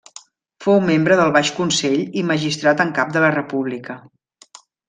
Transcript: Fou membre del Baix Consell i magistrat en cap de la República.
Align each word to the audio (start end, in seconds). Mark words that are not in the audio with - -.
Fou 0.65 0.79
membre 0.85 1.17
del 1.19 1.33
Baix 1.35 1.51
Consell 1.59 2.01
i 2.23 2.25
magistrat 2.31 2.83
en 2.89 2.97
cap 2.99 3.15
de 3.19 3.25
la 3.29 3.33
República. 3.39 4.03